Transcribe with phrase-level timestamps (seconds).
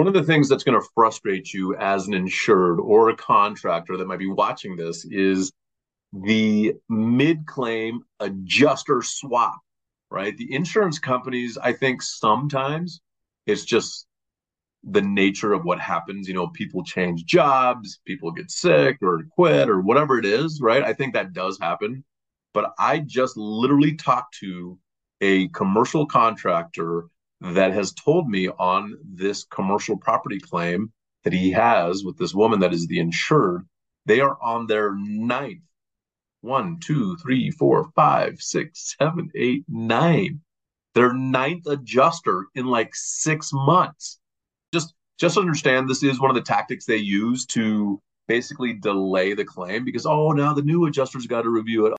[0.00, 3.98] one of the things that's going to frustrate you as an insured or a contractor
[3.98, 5.52] that might be watching this is
[6.14, 9.58] the mid claim adjuster swap,
[10.10, 10.34] right?
[10.38, 13.02] The insurance companies, I think sometimes
[13.44, 14.06] it's just
[14.84, 16.26] the nature of what happens.
[16.26, 20.82] You know, people change jobs, people get sick or quit or whatever it is, right?
[20.82, 22.04] I think that does happen.
[22.54, 24.78] But I just literally talked to
[25.20, 27.04] a commercial contractor
[27.40, 30.92] that has told me on this commercial property claim
[31.24, 33.66] that he has with this woman that is the insured,
[34.06, 35.62] they are on their ninth
[36.40, 40.40] one, two, three, four, five, six, seven, eight, nine.
[40.94, 44.18] Their ninth adjuster in like six months.
[44.72, 49.44] Just just understand this is one of the tactics they use to basically delay the
[49.44, 51.88] claim because oh now the new adjuster's got to review it